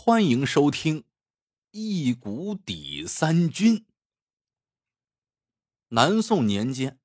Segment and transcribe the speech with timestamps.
[0.00, 1.00] 欢迎收听
[1.72, 3.78] 《一股抵三军》。
[5.88, 7.00] 南宋年间，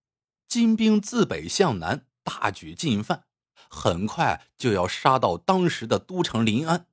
[0.48, 3.26] 金兵自北向南大举进犯，
[3.68, 6.86] 很快就要杀到当时的都城临安。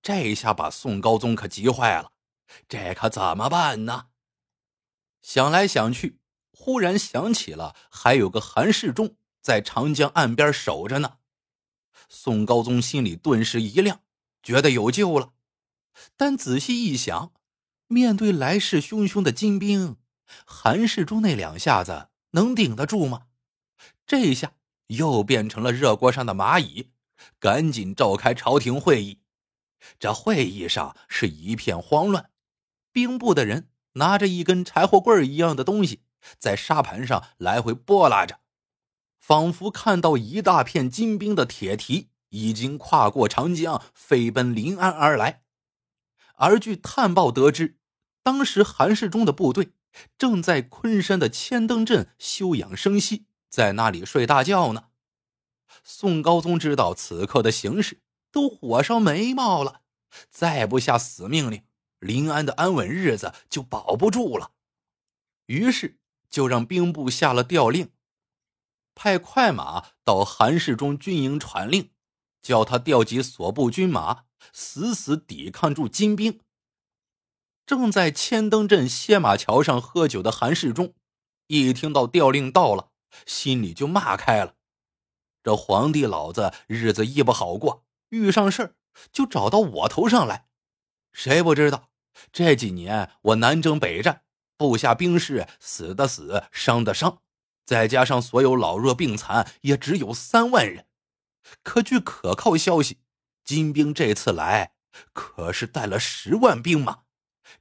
[0.00, 2.12] 这一下把宋高宗可急坏了，
[2.68, 4.06] 这可怎么办呢？
[5.20, 6.20] 想来想去，
[6.52, 11.18] 忽然想起了还有个韩世忠在长江岸边守着呢。
[12.08, 14.05] 宋高宗心里顿时一亮。
[14.46, 15.32] 觉得有救了，
[16.16, 17.32] 但仔细一想，
[17.88, 19.96] 面对来势汹汹的金兵，
[20.44, 23.22] 韩世忠那两下子能顶得住吗？
[24.06, 24.52] 这下
[24.86, 26.92] 又变成了热锅上的蚂蚁，
[27.40, 29.18] 赶紧召开朝廷会议。
[29.98, 32.30] 这会议上是一片慌乱，
[32.92, 36.02] 兵部的人拿着一根柴火棍一样的东西，
[36.38, 38.38] 在沙盘上来回拨拉着，
[39.18, 42.10] 仿佛看到一大片金兵的铁蹄。
[42.30, 45.42] 已经跨过长江，飞奔临安而来。
[46.34, 47.78] 而据探报得知，
[48.22, 49.72] 当时韩世忠的部队
[50.18, 54.88] 正在昆山的千灯镇休养生息，在那里睡大觉呢。
[55.82, 59.82] 宋高宗知道此刻的形势，都火烧眉毛了。
[60.30, 61.64] 再不下死命令，
[61.98, 64.52] 临安的安稳日子就保不住了。
[65.46, 67.90] 于是就让兵部下了调令，
[68.94, 71.90] 派快马到韩世忠军营传令。
[72.46, 76.38] 叫他调集所部军马，死死抵抗住金兵。
[77.66, 80.94] 正在千灯镇歇马桥上喝酒的韩世忠，
[81.48, 82.90] 一听到调令到了，
[83.26, 84.54] 心里就骂开了
[85.42, 88.74] ：“这皇帝老子日子一不好过，遇上事儿
[89.10, 90.46] 就找到我头上来。
[91.12, 91.88] 谁不知道
[92.30, 94.22] 这几年我南征北战，
[94.56, 97.18] 部下兵士死的死，伤的伤，
[97.64, 100.86] 再加上所有老弱病残，也只有三万人。”
[101.62, 103.00] 可据可靠消息，
[103.44, 104.72] 金兵这次来
[105.12, 107.04] 可是带了十万兵马，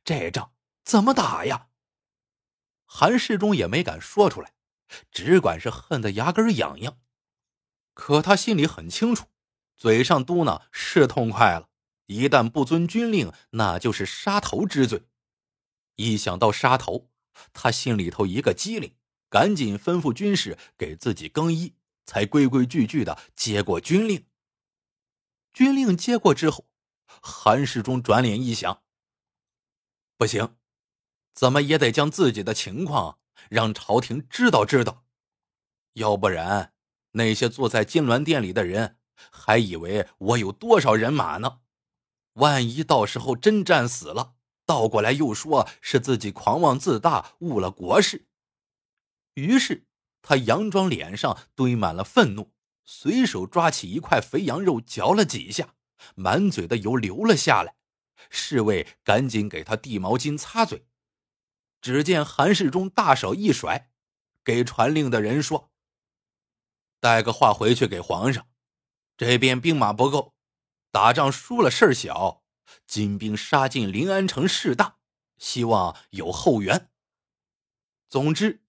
[0.04, 1.68] 这仗怎么打呀？
[2.86, 4.54] 韩世忠也没敢说出来，
[5.12, 6.98] 只管是恨得牙根痒痒。
[7.94, 9.28] 可他心里很清楚，
[9.76, 11.70] 嘴上嘟囔是痛快了，
[12.06, 15.04] 一旦不遵军令，那就是杀头之罪。
[15.96, 17.10] 一想到杀头，
[17.54, 18.96] 他心里头一个机灵，
[19.30, 21.76] 赶紧吩咐军士给自己更衣。
[22.06, 24.26] 才规规矩矩的接过军令。
[25.54, 26.68] 军令接过之后，
[27.06, 28.84] 韩世忠转脸一想：
[30.18, 30.58] 不行，
[31.34, 35.06] 怎么也得将自己的情况让朝廷知道知道，
[35.94, 36.74] 要不然
[37.12, 38.98] 那些坐在金銮殿里的人
[39.32, 41.62] 还以为我有多少人马呢。
[42.34, 48.28] 万一到时候真战死了，倒过来又说是自己狂妄自大，误了国事。
[49.36, 49.88] 于是。
[50.28, 52.52] 他佯装脸上堆满了愤怒，
[52.84, 55.76] 随手抓起一块肥羊肉嚼了几下，
[56.16, 57.76] 满嘴的油流了下来。
[58.32, 60.88] 侍卫赶紧给他递毛巾擦嘴。
[61.80, 63.92] 只见韩世忠大手一甩，
[64.44, 65.72] 给传令的人说
[67.00, 68.48] ：“带个话回去给皇上，
[69.16, 70.34] 这边兵马不够，
[70.90, 72.42] 打仗输了事儿小，
[72.88, 74.98] 金兵杀进临安城势大，
[75.38, 76.90] 希望有后援。
[78.10, 78.64] 总之。”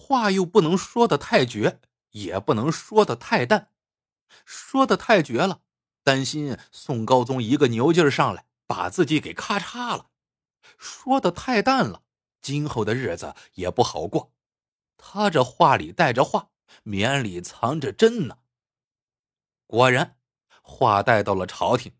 [0.00, 1.80] 话又不能说的太绝，
[2.12, 3.68] 也不能说的太淡。
[4.44, 5.60] 说的太绝了，
[6.02, 10.06] 担心宋高宗一个牛劲儿上来把自己给咔嚓了；
[10.78, 12.02] 说的太淡了，
[12.40, 14.32] 今后的日子也不好过。
[14.96, 16.48] 他这话里带着话，
[16.82, 18.38] 绵里藏着针呢。
[19.66, 20.16] 果然，
[20.62, 21.92] 话带到了朝廷，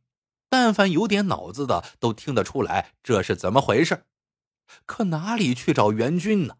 [0.49, 4.07] 但凡有点脑子的都听得出来这是怎么回事。
[4.87, 6.59] 可哪里去找援军呢？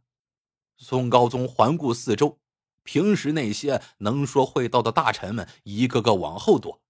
[0.83, 2.41] 宋高宗环顾四周，
[2.85, 6.81] 平时那些能说会道的大臣们一个个往后躲，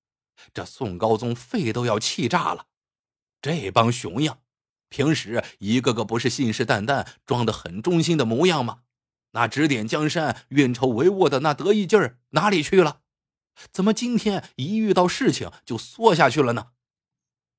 [0.54, 2.68] 这宋高宗肺都要气炸了。
[3.42, 4.42] 这帮熊样，
[4.88, 8.82] 平时一个个不是信誓旦旦、装得很忠心的模样吗？
[9.32, 13.00] 那指点江山、运筹帷幄的那得意劲儿哪里去了？
[13.72, 16.68] 怎么今天一遇到事情就缩下去了呢？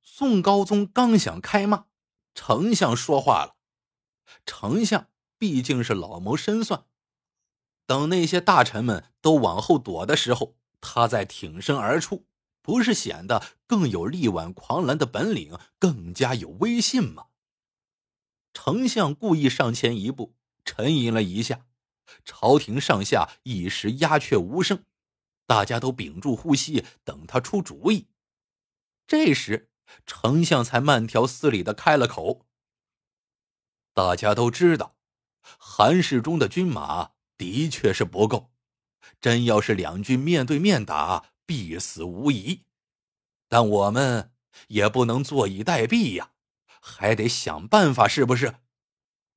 [0.02, 1.88] 宋高宗刚想开骂，
[2.34, 3.56] 丞相说话了，
[4.46, 5.11] 丞相。
[5.42, 6.86] 毕竟是老谋深算，
[7.88, 12.28] 等那些大臣们都往后躲的时候，他再挺身而出，
[12.62, 17.30] 不是显得更有力挽狂澜的本领，更加有威信吗？
[18.54, 21.66] 丞相故意上前一步，沉吟了一下，
[22.24, 24.84] 朝廷上下一时鸦雀无声，
[25.48, 28.10] 大家都屏住呼吸，等他出主意。
[29.08, 29.72] 这时，
[30.06, 32.46] 丞相才慢条斯理的开了口
[33.96, 34.98] ：“大家都知道。”
[35.42, 38.52] 韩世忠的军马的确是不够，
[39.20, 42.66] 真要是两军面对面打，必死无疑。
[43.48, 44.32] 但我们
[44.68, 46.32] 也不能坐以待毙呀，
[46.80, 48.56] 还得想办法，是不是？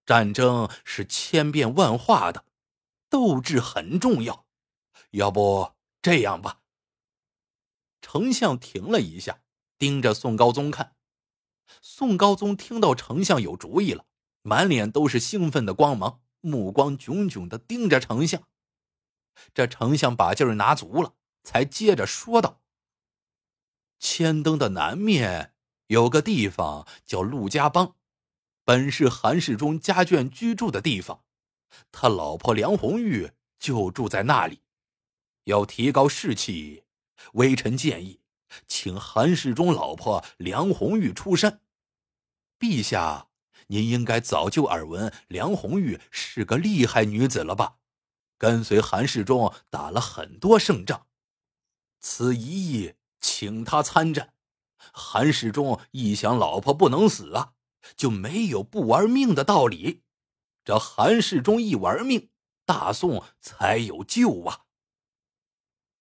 [0.07, 2.45] 战争是千变万化的，
[3.09, 4.47] 斗志很重要。
[5.13, 5.73] 要不
[6.03, 6.61] 这样吧？
[8.03, 9.41] 丞相停了一下，
[9.79, 10.95] 盯着宋高宗看。
[11.81, 14.05] 宋高宗听到丞相有主意了，
[14.47, 18.47] 满脸都是兴奋的光芒，目光炯炯的盯着丞相。
[19.55, 22.61] 这丞相把劲儿拿足了，才接着说道
[23.99, 25.55] ：“千灯的南面
[25.87, 27.97] 有个地方叫陆家浜。”
[28.67, 31.25] 本是韩世忠家眷居住的地方，
[31.91, 34.61] 他老婆梁红玉就住在那里。
[35.45, 36.85] 要提高士气，
[37.33, 38.21] 微臣建议，
[38.67, 41.63] 请韩世忠老婆梁红玉出山。
[42.59, 43.29] 陛下，
[43.69, 47.77] 您应该早就耳闻梁红玉是个厉害女子了吧？
[48.39, 51.07] 跟随韩世忠打了很多胜仗，
[52.01, 54.35] 此一役请他参战。
[54.77, 57.53] 韩世忠一想，老婆不能死啊。
[57.97, 60.05] 就没有不玩命的道理。
[60.65, 62.31] 这韩世忠一玩命，
[62.65, 64.65] 大宋才有救啊！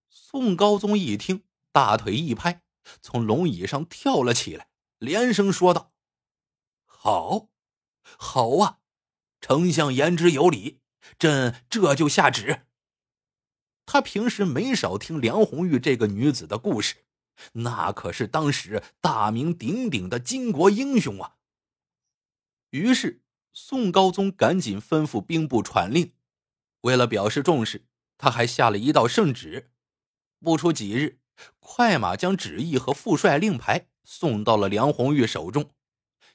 [0.07, 1.43] 宋高宗一听，
[1.73, 2.63] 大腿一拍，
[3.01, 5.91] 从龙椅上跳了起来，连声说道
[6.87, 7.49] ：“好，
[8.17, 8.79] 好啊！
[9.41, 10.79] 丞相言之有理，
[11.19, 12.65] 朕这就下旨。”
[13.85, 17.03] 他平时没少听梁红玉这个女子的故事，
[17.51, 21.35] 那可是当时大名鼎鼎的巾帼英雄啊！
[22.69, 23.21] 于是，
[23.51, 26.13] 宋高宗赶紧吩咐兵部传令。
[26.81, 27.85] 为了表示重视，
[28.17, 29.71] 他还下了一道圣旨。
[30.39, 31.19] 不出几日，
[31.59, 35.71] 快马将旨意和副帅令牌送到了梁红玉手中，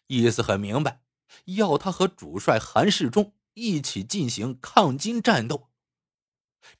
[0.06, 1.00] 意思很明白，
[1.44, 5.68] 要他和主帅韩世忠一起进行抗金战斗。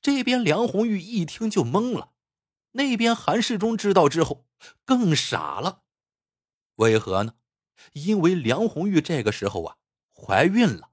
[0.00, 2.12] 这边梁红玉一听就懵了，
[2.73, 4.47] 那边韩世忠知道之后
[4.85, 5.83] 更傻了。
[6.77, 7.35] 为何呢？
[7.93, 9.77] 因为梁红玉这个时候啊
[10.12, 10.91] 怀孕了，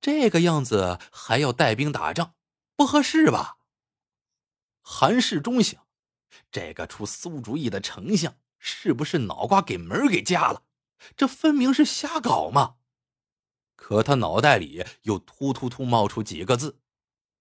[0.00, 2.34] 这个样子还要带兵打仗，
[2.76, 3.58] 不合适吧？
[4.80, 5.86] 韩世忠想，
[6.52, 10.62] 这个出馊主意的丞相是不是脑瓜给门给夹了？
[11.16, 12.76] 这分明是瞎搞嘛！
[13.76, 16.80] 可他脑袋里又突突突冒出几个字：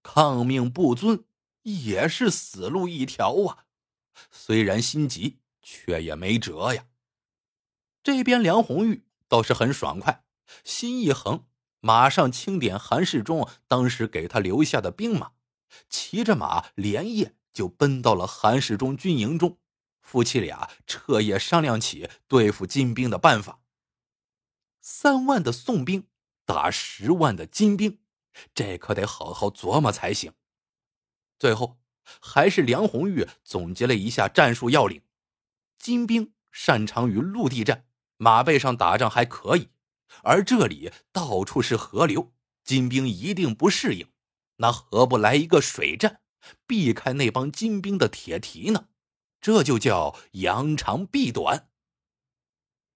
[0.01, 1.23] 抗命不遵，
[1.61, 3.65] 也是死路一条啊！
[4.29, 6.87] 虽然心急，却也没辙呀。
[8.03, 10.25] 这边梁红玉倒是很爽快，
[10.65, 11.45] 心一横，
[11.79, 15.31] 马上清点韩世忠当时给他留下的兵马，
[15.89, 19.57] 骑着马连夜就奔到了韩世忠军营中。
[20.03, 23.61] 夫妻俩彻夜商量起对付金兵的办法。
[24.79, 26.07] 三万的宋兵
[26.45, 27.99] 打十万的金兵，
[28.53, 30.33] 这可得好好琢磨才行。
[31.39, 31.79] 最后，
[32.21, 35.01] 还是梁红玉总结了一下战术要领：
[35.79, 37.87] 金兵擅长于陆地战。
[38.17, 39.69] 马背上打仗还可以，
[40.21, 42.31] 而这里到处是河流，
[42.63, 44.07] 金兵一定不适应。
[44.57, 46.21] 那何不来一个水战，
[46.67, 48.87] 避开那帮金兵的铁蹄呢？
[49.43, 51.69] 这就叫扬长避短。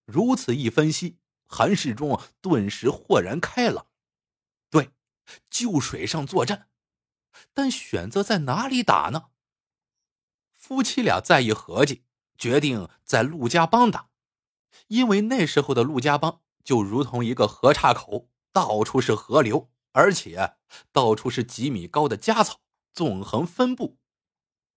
[0.05, 3.87] 如此一分析，韩世忠顿时豁然开朗。
[4.69, 4.91] 对，
[5.49, 6.69] 就水上作战，
[7.53, 9.25] 但选择在哪里打呢？
[10.53, 12.05] 夫妻俩再一合计，
[12.37, 14.09] 决定在陆家浜打。
[14.87, 20.55] 因为那时候的陆家浜就如同一个河岔口，到处是河流，而且
[20.93, 22.61] 到处是几米高的家草，
[22.93, 23.99] 纵横分布。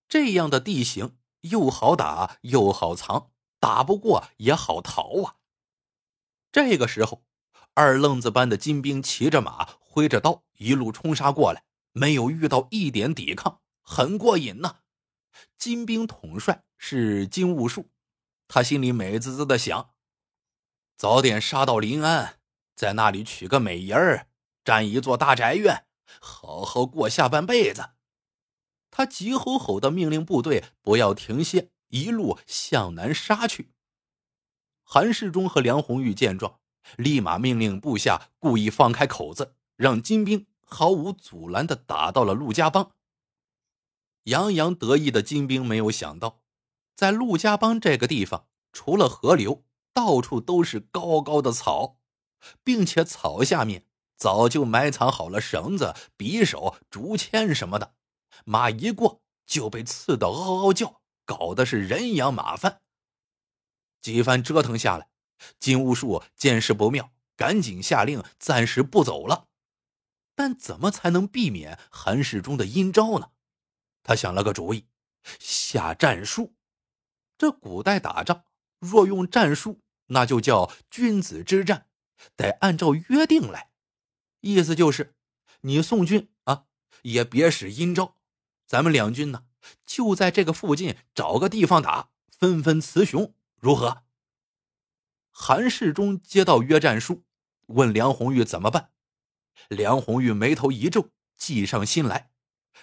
[0.08, 5.36] 这样的地形又好打又好藏，打不过也好逃啊。
[6.52, 7.22] 这个时候，
[7.74, 14.76] 二愣子般的金兵骑着马，挥着刀，一路冲杀过来，没有遇到一点抵抗，很过瘾呐。
[15.56, 17.90] 金兵统帅是金兀术。
[18.48, 19.90] 他心里美滋滋的想：
[20.96, 22.40] 早点杀到临安，
[22.74, 24.26] 在那里娶个美人儿，
[24.64, 25.86] 占一座大宅院，
[26.20, 27.90] 好好过下半辈子。
[28.90, 33.72] 他急吼吼的命令部队不要停歇，一路向南杀去。
[34.82, 36.58] 韩世忠和梁红玉见状，
[36.96, 42.90] 立马命令部下故意放开口子，让金兵毫无阻拦的打到了陆家浜。
[44.24, 46.40] 洋洋得意的金兵没有想到。
[46.94, 51.96] 在陆家浜这个地方，除了河流，到处都是高高的草，
[52.62, 57.94] 并且草下面早就埋藏好了绳子、匕首、竹签什么的，
[58.44, 62.82] 马一过就被刺得嗷嗷叫，搞得是人仰马翻。
[64.00, 65.10] 几番折腾下来，
[65.58, 69.48] 金兀术见势不妙，赶紧下令暂时不走了。
[70.34, 73.32] 但怎么才能避免韩世忠的阴招呢？
[74.02, 74.86] 他想了个主意，
[75.38, 76.54] 下战术。
[77.36, 78.44] 这古代打仗
[78.78, 81.88] 若用战术，那就叫君子之战，
[82.36, 83.70] 得按照约定来。
[84.40, 85.14] 意思就是，
[85.60, 86.64] 你宋军啊，
[87.02, 88.16] 也别使阴招，
[88.70, 89.46] 咱们两军呢，
[89.84, 94.04] 就在这个附近找个地方打，分分雌雄，如何？
[95.32, 97.24] 韩世忠接到约战书，
[97.66, 98.92] 问梁红玉怎么办。
[99.66, 102.30] 梁红玉眉头一皱，计上心来，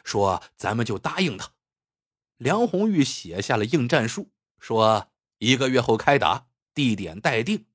[0.03, 1.53] 说：“咱们就答应他。”
[2.36, 4.29] 梁红玉写下了应战书，
[4.60, 7.65] 说：“一个月后开打，地点待定。”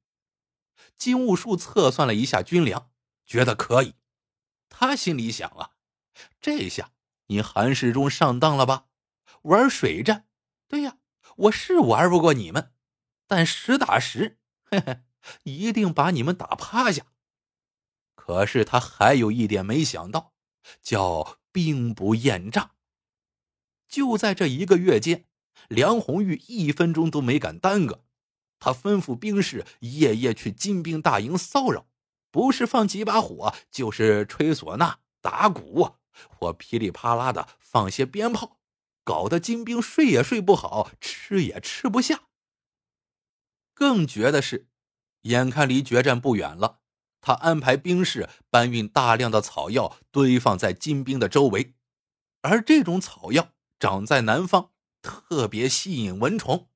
[0.98, 2.90] 金兀术测算了一下军粮。
[3.24, 3.94] 觉得可以，
[4.68, 5.70] 他心里想啊，
[6.42, 6.91] 这下
[7.32, 8.88] 你韩世忠上当了吧？
[9.42, 10.26] 玩水战，
[10.68, 10.98] 对呀，
[11.36, 12.72] 我是玩不过你们，
[13.26, 15.00] 但实打实，嘿嘿，
[15.44, 17.06] 一定把你们打趴下。
[18.14, 20.34] 可是他还有一点没想到，
[20.82, 22.72] 叫兵不厌诈。
[23.88, 25.24] 就在这一个月间，
[25.68, 28.04] 梁红玉一分钟都没敢耽搁，
[28.58, 31.86] 他吩咐兵士夜夜去金兵大营骚扰。
[32.30, 35.96] 不是放几把火，就是吹唢呐、打鼓，
[36.28, 38.58] 或噼里啪啦的放些鞭炮，
[39.04, 42.22] 搞得金兵睡也睡不好，吃也吃不下。
[43.74, 44.68] 更绝的是，
[45.22, 46.80] 眼看离决战不远了，
[47.20, 51.74] 他安排兵士搬运大量的草药，堆放在金兵的周围，
[52.42, 56.68] 而这种草药长在南方，特别吸引蚊虫，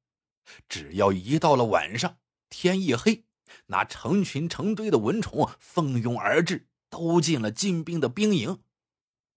[0.68, 3.24] 只要一到了晚上，天一黑。
[3.66, 8.60] 那成群成堆的蚊虫蜂拥而至，都进了金兵的兵营。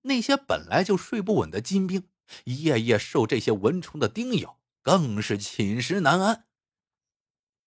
[0.09, 2.09] 那些本来就睡不稳的金兵，
[2.45, 6.47] 夜夜受这些蚊虫的叮咬，更是寝食难安。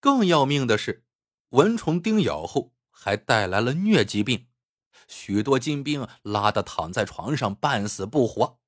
[0.00, 1.04] 更要命的是，
[1.50, 4.49] 蚊虫叮咬后还带来了疟疾病，
[5.06, 8.58] 许多金兵拉得躺在床上半死不活。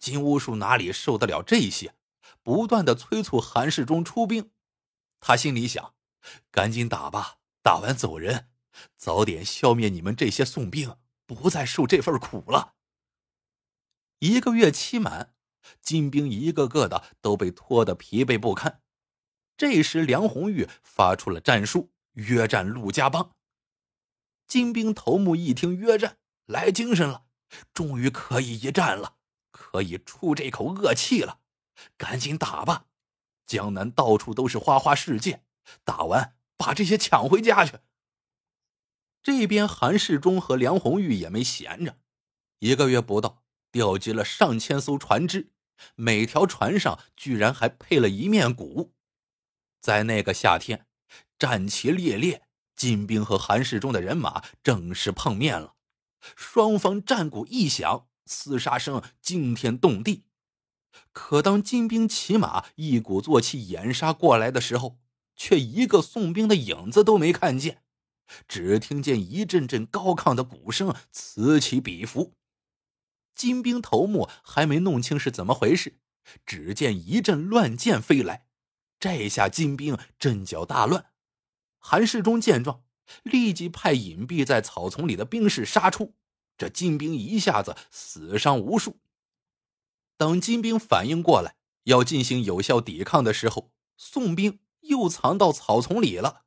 [0.00, 1.94] 金兀术哪里受得了这些，
[2.42, 4.50] 不断的催促韩世忠出兵。
[5.20, 5.94] 他心里想。
[6.50, 8.48] 赶紧打吧，打完走人，
[8.96, 12.74] 早点消灭你们这些宋兵，不再受这份苦了。
[14.18, 15.34] 一个月期满，
[15.82, 18.82] 金兵一个个的都被拖得疲惫不堪。
[19.56, 23.34] 这时，梁红玉发出了战书，约战陆家帮。
[24.46, 27.26] 金兵头目一听约战，来精神了，
[27.72, 29.16] 终于可以一战了，
[29.50, 31.40] 可以出这口恶气了。
[31.96, 32.86] 赶紧打吧，
[33.46, 35.44] 江南到处都是花花世界。
[35.82, 37.78] 打完，把这些抢回家去。
[39.24, 41.96] 这边韩世忠和梁红玉也没闲着，
[42.58, 45.50] 一个月不到，调集了上千艘船只，
[45.94, 48.92] 每条船上居然还配了一面鼓。
[49.80, 50.86] 在那个夏天，
[51.38, 52.42] 战旗猎猎，
[52.76, 55.74] 金兵和韩世忠的人马正式碰面了。
[56.36, 60.24] 双方战鼓一响，厮杀声惊天动地。
[61.12, 64.98] 可当金兵骑马一鼓作气掩杀过来的时候，
[65.34, 67.83] 却一个宋兵的影子都没看见，
[68.48, 72.34] 只听见一阵阵高亢的鼓声此起彼伏。
[73.34, 75.98] 金兵头目还没弄清是怎么回事，
[76.46, 78.46] 只见一阵乱箭飞来，
[78.98, 81.06] 这下金兵阵脚大乱。
[81.78, 82.82] 韩世忠见状，
[83.22, 86.14] 立即派隐蔽在草丛里的兵士杀出，
[86.56, 89.00] 这金兵一下子死伤无数。
[90.16, 94.60] 等金兵反应过来要进行有效抵抗的时候，宋兵。
[94.86, 96.43] 又藏到草丛里了，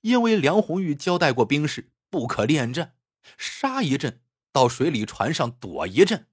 [0.00, 2.94] 因为梁红玉交代过兵士不可恋战，
[3.36, 4.20] 杀一阵
[4.52, 6.26] 到水里船上躲一阵，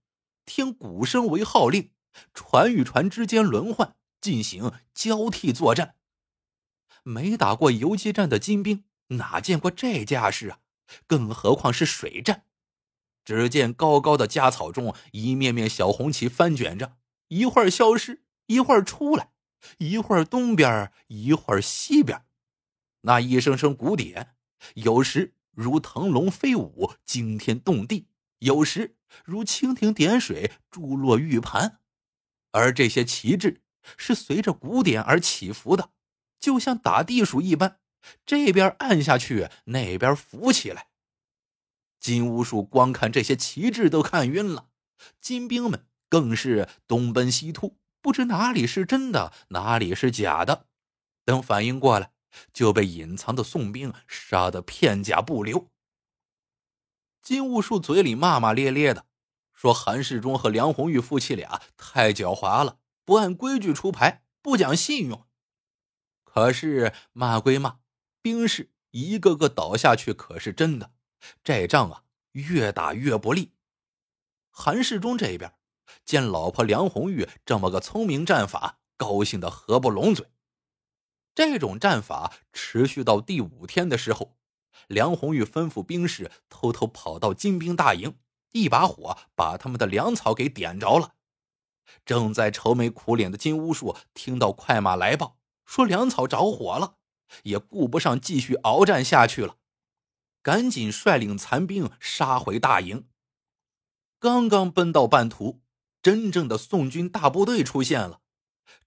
[0.46, 1.92] 听鼓声为号令，
[2.34, 5.96] 船与船之间轮换进行交替作战。
[7.04, 10.60] 没打过游击战的金兵哪见过这架势啊？
[11.08, 12.46] 更何况是水战。
[13.26, 16.98] 只见高高的家草中，一面面小红旗翻卷着，
[17.30, 19.30] 一会儿消失，一会儿出来。
[19.78, 22.26] 一会儿东边，一会儿西边，
[23.06, 24.36] 那一声声鼓点，
[24.76, 28.08] 有时如腾龙飞舞，惊天动地；
[28.40, 28.96] 有时
[29.26, 31.80] 如蜻蜓点水，珠落玉盘。
[32.52, 33.62] 而这些旗帜
[33.98, 35.90] 是随着鼓点而起伏的，
[36.40, 37.80] 就像打地鼠一般，
[38.26, 40.88] 这边按下去，那边浮起来。
[42.00, 44.70] 金兀术光看这些旗帜都看晕了，
[45.20, 47.78] 金兵们更是东奔西突。
[48.02, 50.68] 不知哪里是真的，哪里是假的。
[51.26, 52.13] 等反应过来，
[52.54, 55.70] 就被隐藏的宋兵杀得片甲不留。
[57.22, 59.06] 金兀术嘴里骂骂咧咧的，
[59.54, 65.26] 说韩世忠和梁红玉夫妻俩太狡猾了，不按规矩出牌，不讲信用。
[66.24, 67.80] 可是骂归骂，
[68.22, 70.92] 兵士一个个倒下去，可是真的。
[71.44, 73.54] 这仗啊，越打越不利。
[74.50, 75.54] 韩世忠这边。
[76.06, 80.28] 见老婆梁红玉这么个聪明战法，高兴的合不拢嘴。
[81.36, 84.38] 这种战法持续到第五天的时候，
[84.88, 88.18] 梁红玉吩咐兵士偷偷跑到金兵大营，
[88.52, 91.16] 一把火把他们的粮草给点着了。
[92.06, 96.96] 正在愁眉苦脸的金兀术听到快马来报，说粮草着火了，
[97.44, 99.58] 也顾不上继续鏖战下去了，
[100.42, 103.08] 赶紧率领残兵杀回大营。
[104.20, 105.62] 刚刚奔到半途，
[106.02, 108.22] 真正的宋军大部队出现了。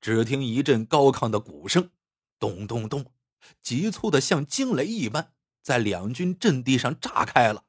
[0.01, 1.91] 只听一阵高亢的鼓声，
[2.39, 3.13] 咚咚咚，
[3.63, 7.65] 急促的像惊雷一般，在两军阵地上炸开了。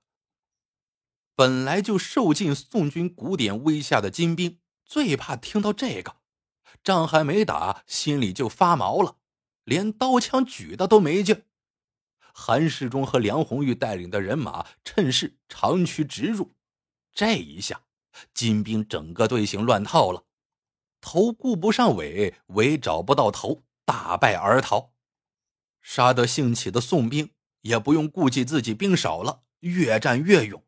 [1.36, 4.60] 本来就受尽宋军古典威吓的金兵。
[4.86, 6.16] 最怕听到这个，
[6.82, 9.18] 仗还没打，心里就发毛了，
[9.66, 11.44] 连刀枪举的都没劲。
[12.34, 16.54] 韩世忠和梁红玉带领的人马趁势长驱直入，
[17.12, 17.82] 这一下，
[18.34, 20.24] 金兵整个队形乱套了，
[21.02, 24.94] 头顾不上尾，尾找不到头，大败而逃。
[25.82, 30.64] 杀得兴起的宋兵也不用顾忌自己兵少了，越战越勇。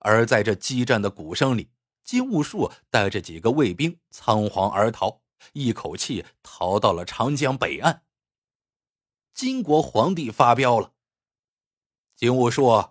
[0.00, 1.70] 而在这激战的鼓声里。
[2.04, 5.22] 金兀术带着几个卫兵仓皇而逃，
[5.52, 8.02] 一口气逃到了长江北岸。
[9.32, 10.94] 金国皇帝发飙了
[12.16, 12.90] ：“金兀术，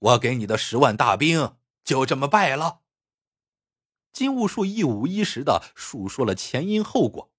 [0.00, 2.80] 我给你的十万大兵就这么败了。”
[4.12, 7.31] 金兀术一五一十的述说了前因后果，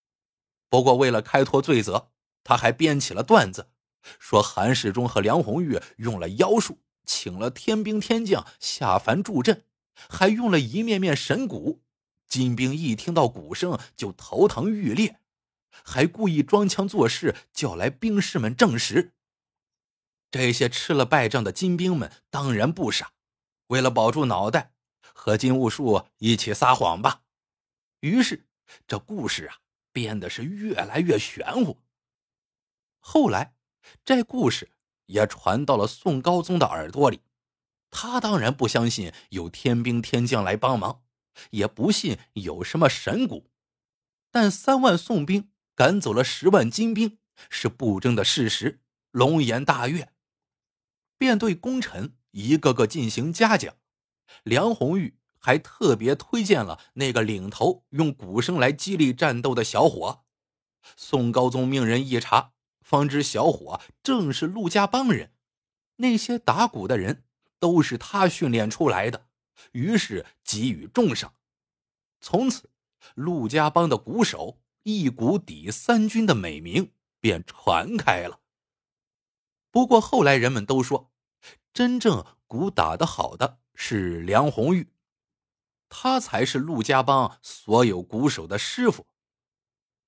[0.74, 2.10] 不过为了开脱罪责，
[2.44, 3.70] 他还编起了段子，
[4.18, 9.66] 说韩世忠和梁红玉用了妖术，请了天兵天将下凡助阵。
[10.10, 11.84] 还用了一面面神鼓，
[12.28, 15.20] 金兵一听到鼓声就头疼欲裂，
[15.84, 19.14] 还故意装腔作势叫来兵士们证实。
[20.32, 23.12] 这些吃了败仗的金兵们当然不傻，
[23.68, 24.74] 为了保住脑袋，
[25.14, 27.22] 和金兀术一起撒谎吧。
[28.00, 28.48] 于是
[28.88, 29.58] 这故事啊
[29.94, 31.82] 编的是越来越玄乎。
[33.00, 33.56] 后来
[34.04, 34.72] 这故事
[35.06, 37.22] 也传到了宋高宗的耳朵里。
[37.96, 41.04] 他当然不相信有天兵天将来帮忙，
[41.52, 43.46] 也不信有什么神蛊，
[44.32, 47.20] 但三万宋兵赶走了十万金兵
[47.52, 50.12] 是不争的事实，龙颜大悦，
[51.20, 53.76] 便对功臣一个个进行嘉奖。
[54.42, 60.24] 梁红玉还特别推荐了那个领头用鼓声来激励战斗的小伙。
[60.96, 65.34] 宋高宗命人一查，方知小伙正是陆家帮人，
[65.98, 67.26] 那些打鼓的人。
[67.60, 69.28] 都是他训练出来的，
[69.72, 71.34] 于是给予重赏。
[72.20, 72.70] 从此，
[73.16, 78.42] 陆家帮的鼓手一鼓抵三军的美名便传开了。
[79.72, 81.10] 不过后来人们都说，
[81.74, 84.90] 真正鼓打得好的是梁红玉，
[85.96, 89.06] 他才是陆家帮所有鼓手的师傅，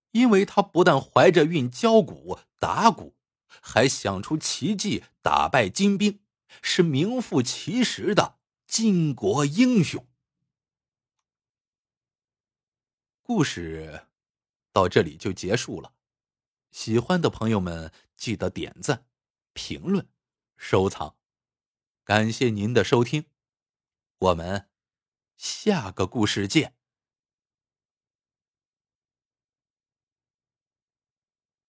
[0.10, 3.16] 因为他不但怀着孕教鼓打鼓，
[3.62, 6.20] 还想出奇迹打败金兵。
[6.62, 10.08] 是名副其实的巾帼英雄。
[13.22, 14.08] 故事
[14.72, 15.92] 到这里就结束了，
[16.72, 19.06] 喜欢的朋友们记得点赞、
[19.54, 20.08] 评论、
[20.56, 21.18] 收藏，
[22.06, 23.26] 感谢您的收听，
[24.20, 24.70] 我们
[25.38, 26.74] 下个故事见。